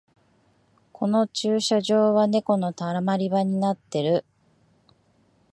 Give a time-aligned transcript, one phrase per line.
[0.93, 4.25] この駐車場はネコのたまり場になってる